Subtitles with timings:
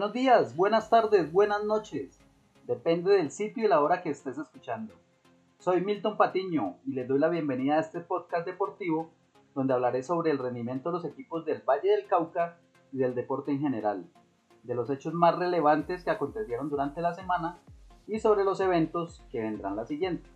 [0.00, 2.18] Buenos días, buenas tardes, buenas noches.
[2.66, 4.94] Depende del sitio y la hora que estés escuchando.
[5.58, 9.10] Soy Milton Patiño y les doy la bienvenida a este podcast deportivo
[9.54, 12.56] donde hablaré sobre el rendimiento de los equipos del Valle del Cauca
[12.92, 14.06] y del deporte en general,
[14.62, 17.58] de los hechos más relevantes que acontecieron durante la semana
[18.06, 20.30] y sobre los eventos que vendrán la siguiente.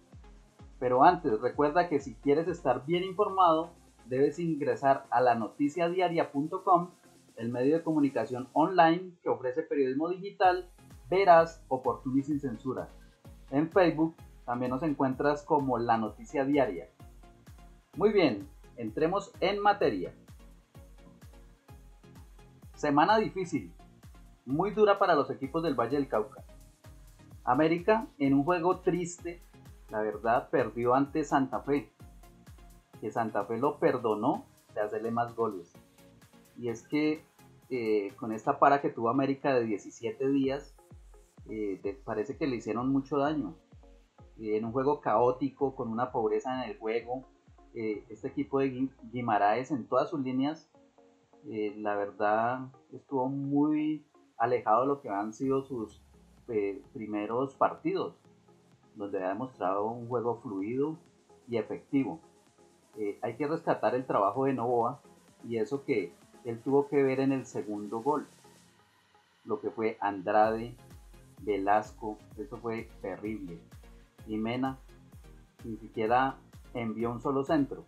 [0.79, 3.71] Pero antes, recuerda que si quieres estar bien informado,
[4.05, 6.91] debes ingresar a la noticiadiaria.com
[7.37, 10.69] el medio de comunicación online que ofrece periodismo digital,
[11.09, 12.89] veraz, oportuno y sin censura.
[13.51, 16.89] En Facebook también nos encuentras como La Noticia Diaria.
[17.97, 20.13] Muy bien, entremos en materia.
[22.75, 23.73] Semana difícil,
[24.45, 26.45] muy dura para los equipos del Valle del Cauca.
[27.45, 29.43] América, en un juego triste,
[29.91, 31.93] la verdad, perdió ante Santa Fe,
[33.01, 35.73] que Santa Fe lo perdonó de hacerle más goles.
[36.57, 37.25] Y es que
[37.71, 40.77] eh, con esta para que tuvo América de 17 días,
[41.49, 43.57] eh, parece que le hicieron mucho daño.
[44.39, 47.25] Eh, en un juego caótico, con una pobreza en el juego,
[47.75, 50.71] este equipo de Guimaraes en todas sus líneas,
[51.43, 54.07] la verdad estuvo muy
[54.39, 56.01] alejado de lo que han sido sus
[56.93, 58.15] primeros partidos,
[58.95, 60.97] donde ha demostrado un juego fluido
[61.49, 62.21] y efectivo.
[63.23, 65.03] hay que rescatar el trabajo de Novoa
[65.43, 66.13] y eso que
[66.45, 68.27] él tuvo que ver en el segundo gol.
[69.45, 70.75] Lo que fue Andrade,
[71.43, 73.59] Velasco, eso fue terrible.
[74.27, 74.79] Y Mena
[75.65, 76.37] ni siquiera
[76.75, 77.85] envió un solo centro.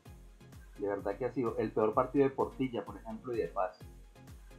[0.78, 3.78] De verdad que ha sido el peor partido de Portilla, por ejemplo, y de Paz.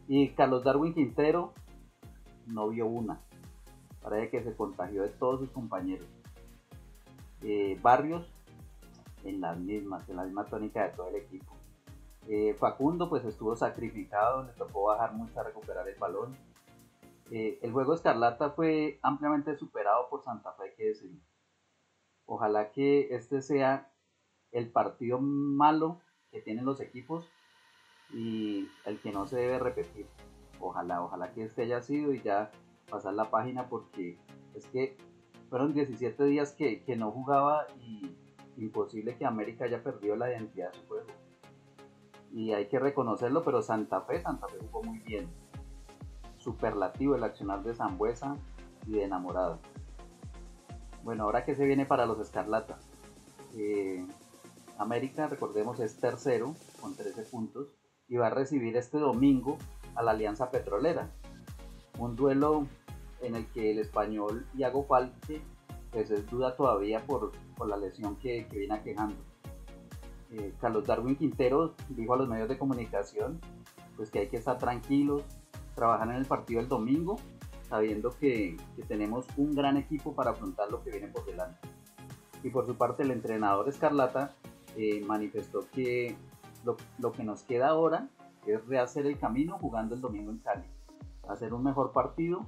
[0.07, 1.53] Y Carlos Darwin Quintero
[2.47, 3.19] no vio una.
[4.01, 6.07] Parece que se contagió de todos sus compañeros.
[7.41, 8.25] Eh, Barrios
[9.23, 11.56] en las mismas, en la misma tónica de todo el equipo.
[12.30, 16.36] Eh, Facundo pues estuvo sacrificado, le tocó bajar mucho a recuperar el balón.
[17.32, 21.21] Eh, el juego Escarlata fue ampliamente superado por Santa Fe, que decir.
[22.26, 23.93] Ojalá que este sea
[24.52, 26.02] el partido malo
[26.32, 27.30] que tienen los equipos
[28.14, 30.08] y el que no se debe repetir.
[30.60, 32.52] Ojalá, ojalá que este haya sido y ya
[32.89, 34.20] pasar la página porque
[34.54, 34.98] es que
[35.49, 38.17] fueron 17 días que, que no jugaba y
[38.58, 41.27] imposible que América haya perdido la identidad de su juego
[42.32, 45.27] y hay que reconocerlo, pero Santa Fe, Santa Fe jugó muy bien.
[46.38, 48.36] Superlativo el accionar de Zambuesa
[48.86, 49.60] y de Enamorado.
[51.04, 52.80] Bueno, ahora que se viene para los Escarlata.
[53.55, 54.05] Eh,
[54.77, 57.73] América, recordemos, es tercero con 13 puntos
[58.08, 59.58] y va a recibir este domingo
[59.95, 61.10] a la Alianza Petrolera.
[61.98, 62.67] Un duelo
[63.21, 65.42] en el que el español Iago Falque
[65.92, 67.32] pues es duda todavía por,
[67.66, 69.16] la lesión que, que viene aquejando.
[70.32, 73.39] Eh, Carlos Darwin Quintero dijo a los medios de comunicación
[73.95, 75.23] pues que hay que estar tranquilos,
[75.76, 77.17] trabajar en el partido el domingo,
[77.64, 78.55] sabiendo que,
[78.87, 81.67] tenemos un gran equipo para afrontar lo que viene por delante.
[82.43, 84.36] Y por su parte el entrenador Escarlata
[84.76, 86.16] eh, manifestó que
[86.64, 88.08] lo, lo, que nos queda ahora
[88.45, 90.67] es rehacer el camino jugando el domingo en Cali,
[91.27, 92.48] hacer un mejor partido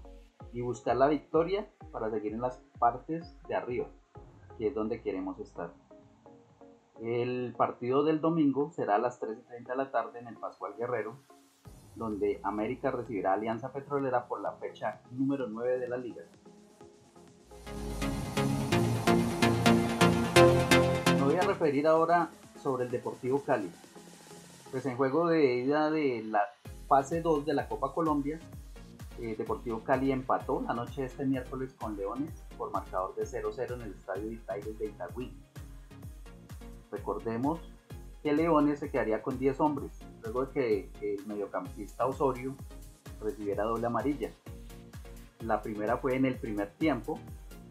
[0.54, 3.88] y buscar la victoria para seguir en las partes de arriba,
[4.58, 5.74] que es donde queremos estar.
[7.02, 11.16] El partido del domingo será a las 3.30 de la tarde en el Pascual Guerrero,
[11.96, 16.24] donde América recibirá Alianza Petrolera por la fecha número 9 de la liga.
[21.16, 22.30] Me voy a referir ahora
[22.62, 23.72] sobre el Deportivo Cali.
[24.70, 26.42] Pues en juego de ida de la
[26.90, 28.40] fase 2 de la Copa Colombia,
[29.22, 33.76] eh, Deportivo Cali empató la noche de este miércoles con Leones por marcador de 0-0
[33.76, 35.32] en el estadio Itaires de Itagüí.
[36.92, 37.60] Recordemos
[38.24, 40.52] que Leones se quedaría con 10 hombres, luego de
[40.92, 42.56] que el mediocampista Osorio
[43.22, 44.32] recibiera doble amarilla.
[45.42, 47.20] La primera fue en el primer tiempo,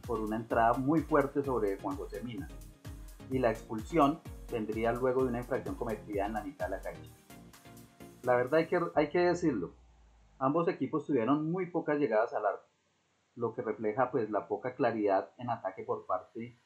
[0.06, 2.49] por una entrada muy fuerte sobre Juan José Mina.
[3.31, 4.20] Y la expulsión
[4.50, 7.12] vendría luego de una infracción cometida en la mitad de la cancha.
[8.23, 9.75] La verdad hay que, hay que decirlo,
[10.38, 12.67] ambos equipos tuvieron muy pocas llegadas al arco,
[13.35, 16.59] lo que refleja pues la poca claridad en ataque por parte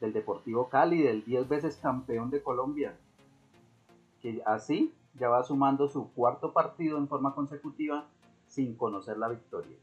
[0.00, 2.96] del Deportivo Cali, del 10 veces campeón de Colombia,
[4.20, 8.06] que así ya va sumando su cuarto partido en forma consecutiva
[8.48, 9.76] sin conocer la victoria.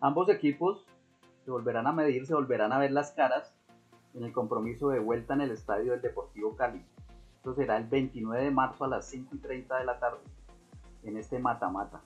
[0.00, 0.86] Ambos equipos
[1.44, 3.54] se volverán a medir, se volverán a ver las caras
[4.14, 6.84] en el compromiso de vuelta en el estadio del Deportivo Cali.
[7.36, 10.20] Esto será el 29 de marzo a las 5 y 30 de la tarde,
[11.02, 12.00] en este mata-mata.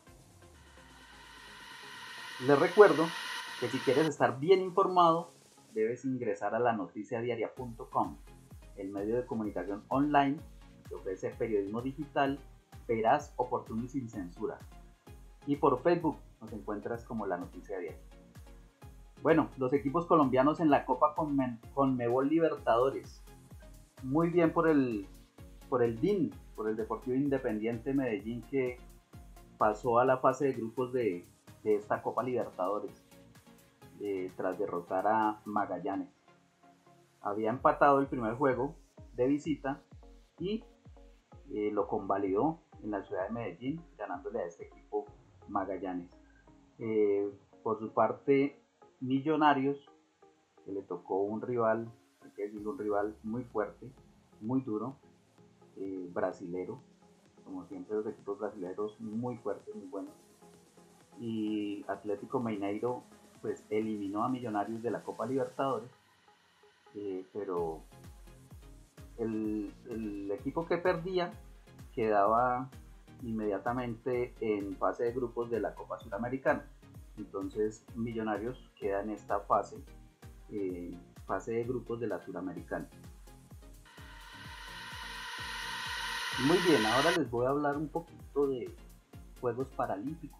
[2.47, 3.05] Les recuerdo
[3.61, 5.29] que si quieres estar bien informado,
[5.75, 8.17] debes ingresar a la noticiadiaria.com,
[8.77, 10.37] el medio de comunicación online
[10.89, 12.39] que ofrece periodismo digital,
[12.87, 14.59] veraz, oportuno y sin censura.
[15.47, 17.99] Y por Facebook nos encuentras como la noticia diaria.
[19.23, 23.23] Bueno, los equipos colombianos en la Copa con Mebol Libertadores.
[24.03, 25.07] Muy bien por el,
[25.69, 28.79] por el DIN, por el Deportivo Independiente Medellín que
[29.59, 31.27] pasó a la fase de grupos de,
[31.65, 33.05] esta Copa Libertadores
[34.01, 36.09] eh, tras derrotar a Magallanes.
[37.21, 38.77] Había empatado el primer juego
[39.15, 39.83] de visita
[40.39, 40.65] y
[41.51, 45.07] eh, lo convalidó en la ciudad de Medellín, ganándole a este equipo
[45.49, 46.11] Magallanes.
[46.79, 47.29] Eh,
[47.63, 48.63] por su parte,
[49.01, 49.85] Millonarios,
[50.65, 51.91] que le tocó un rival,
[52.23, 53.91] hay que decirlo, un rival muy fuerte,
[54.41, 54.97] muy duro,
[56.13, 56.81] brasilero,
[57.45, 60.15] como siempre los equipos brasileños muy fuertes, muy buenos.
[61.21, 63.03] Y Atlético Mineiro
[63.41, 65.91] pues eliminó a Millonarios de la Copa Libertadores,
[66.95, 67.83] eh, pero
[69.19, 69.73] el,
[70.33, 71.33] equipo que perdía
[71.95, 72.69] quedaba
[73.23, 76.65] inmediatamente en fase de grupos de la Copa Suramericana.
[77.17, 79.77] Entonces Millonarios queda en esta fase,
[80.51, 80.95] eh,
[81.27, 82.89] fase de grupos de la Suramericana.
[86.47, 88.73] Muy bien, ahora les voy a hablar un poquito de
[89.41, 90.38] Juegos Paralímpicos.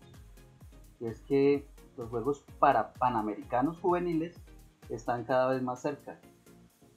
[1.01, 1.67] Es que
[1.97, 4.41] los Juegos para Panamericanos juveniles
[4.89, 6.21] están cada vez más cerca.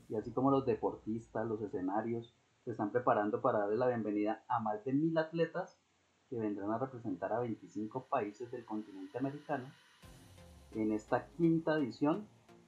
[0.09, 2.33] Y así como los deportistas, los escenarios,
[2.65, 5.79] se están preparando para darle la bienvenida a más de mil atletas
[6.29, 9.65] que vendrán a representar a 25 países del continente americano
[10.75, 12.27] en esta quinta edición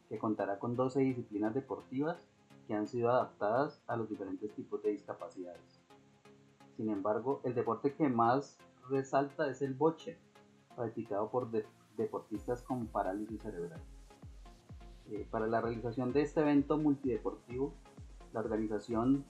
[0.10, 2.28] que contará con 12 disciplinas deportivas
[2.68, 5.82] que han sido adaptadas a los diferentes tipos de discapacidades.
[6.76, 8.58] Sin embargo, el deporte que más
[8.90, 10.18] resalta es el boche,
[10.76, 11.50] practicado por
[11.98, 13.82] deportistas con parálisis cerebral.
[15.10, 17.74] Eh, para la realización de este evento multideportivo,
[18.34, 19.26] la organización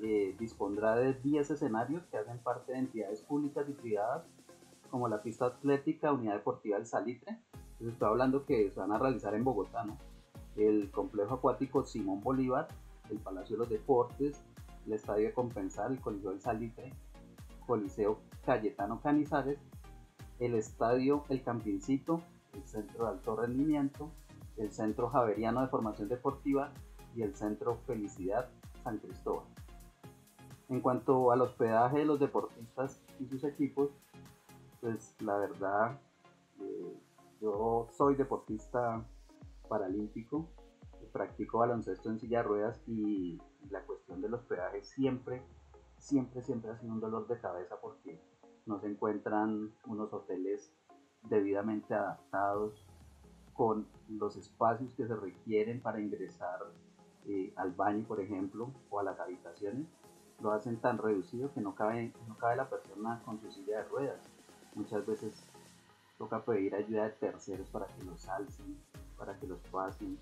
[0.00, 4.24] eh, dispondrá de 10 escenarios que hacen parte de entidades públicas y privadas,
[4.90, 7.38] como la pista atlética Unidad Deportiva del Salitre,
[7.78, 9.86] que estoy hablando que se van a realizar en Bogotá,
[10.56, 12.68] el complejo acuático Simón Bolívar,
[13.10, 14.42] el Palacio de los Deportes,
[14.86, 16.92] el Estadio de Compensar, el Coliseo del Salitre,
[17.66, 19.58] Coliseo Cayetano Canizares,
[20.44, 22.22] el Estadio El Campincito,
[22.54, 24.10] el Centro de Alto Rendimiento,
[24.56, 26.72] el Centro Javeriano de Formación Deportiva
[27.14, 28.48] y el Centro Felicidad
[28.82, 29.46] San Cristóbal.
[30.68, 33.90] En cuanto al hospedaje de los deportistas y sus equipos,
[34.80, 36.00] pues la verdad,
[36.60, 36.98] eh,
[37.40, 39.04] yo soy deportista
[39.68, 40.48] paralímpico,
[41.12, 43.40] practico baloncesto en silla de ruedas y
[43.70, 45.42] la cuestión del hospedaje siempre,
[45.98, 48.18] siempre, siempre ha sido un dolor de cabeza porque
[48.66, 50.72] no se encuentran unos hoteles
[51.28, 52.86] debidamente adaptados
[53.54, 56.60] con los espacios que se requieren para ingresar
[57.26, 59.86] eh, al baño, por ejemplo, o a las habitaciones
[60.42, 63.84] lo hacen tan reducido que no cabe, no cabe la persona con su silla de
[63.84, 64.20] ruedas.
[64.74, 65.44] Muchas veces
[66.18, 68.76] toca pedir ayuda de terceros para que los alcen,
[69.16, 70.18] para que los pasen,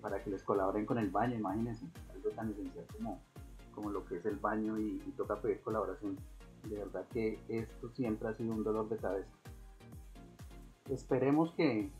[0.00, 3.20] para que les colaboren con el baño, imagínense, algo tan esencial como,
[3.74, 6.16] como lo que es el baño y, toca pedir colaboración.
[6.64, 9.30] De verdad que esto siempre ha sido un dolor de cabeza.
[10.90, 11.90] Esperemos que,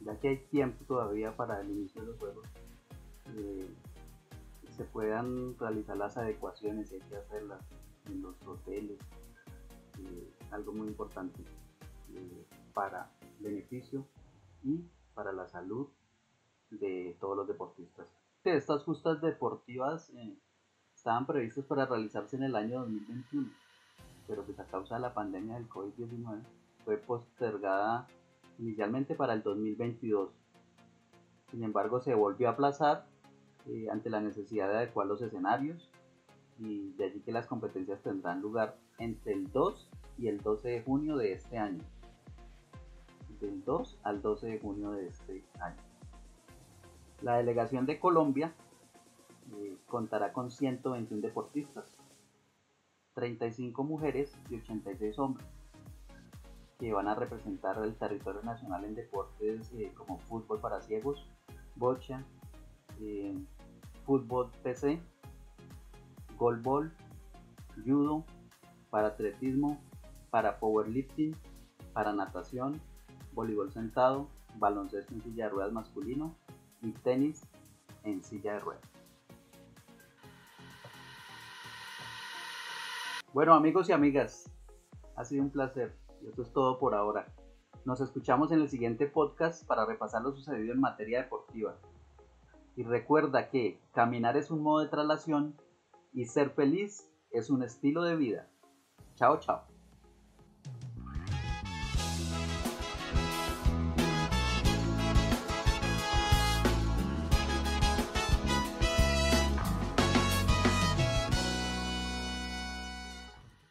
[0.00, 2.46] ya que hay tiempo todavía para el inicio de los juegos,
[3.36, 3.68] eh,
[4.76, 7.64] se puedan realizar las adecuaciones y hay que hacerlas
[8.06, 8.98] en los hoteles.
[9.98, 11.40] Eh, algo muy importante
[12.14, 14.04] eh, para beneficio
[14.62, 15.88] y para la salud
[16.70, 18.06] de todos los deportistas.
[18.42, 20.36] Estas justas deportivas eh,
[20.94, 23.50] estaban previstas para realizarse en el año 2021,
[24.26, 26.42] pero pues a causa de la pandemia del COVID-19
[26.84, 28.06] fue postergada
[28.58, 30.30] inicialmente para el 2022.
[31.50, 33.06] Sin embargo, se volvió a aplazar
[33.66, 35.90] eh, ante la necesidad de adecuar los escenarios
[36.58, 40.82] y de allí que las competencias tendrán lugar entre el 2 y el 12 de
[40.82, 41.82] junio de este año.
[43.40, 45.82] Del 2 al 12 de junio de este año.
[47.22, 48.54] La delegación de Colombia
[49.56, 51.96] eh, contará con 121 deportistas,
[53.14, 55.46] 35 mujeres y 86 hombres,
[56.78, 61.26] que van a representar el territorio nacional en deportes eh, como fútbol para ciegos,
[61.76, 62.24] bocha,
[64.04, 65.00] fútbol PC,
[66.36, 66.92] golbol,
[67.84, 68.24] judo,
[68.90, 69.78] para atletismo,
[70.30, 71.34] para powerlifting,
[71.92, 72.80] para natación,
[73.32, 74.28] voleibol sentado,
[74.58, 76.34] baloncesto en silla de ruedas masculino
[76.82, 77.42] y tenis
[78.04, 78.93] en silla de ruedas.
[83.34, 84.48] Bueno amigos y amigas,
[85.16, 87.26] ha sido un placer y esto es todo por ahora.
[87.84, 91.74] Nos escuchamos en el siguiente podcast para repasar lo sucedido en materia deportiva.
[92.76, 95.56] Y recuerda que caminar es un modo de traslación
[96.12, 98.48] y ser feliz es un estilo de vida.
[99.16, 99.73] Chao, chao.